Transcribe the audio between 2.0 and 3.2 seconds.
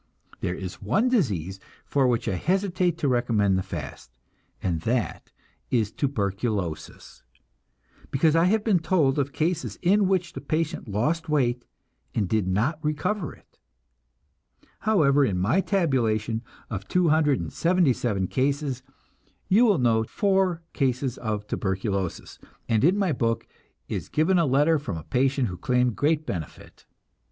which I hesitate to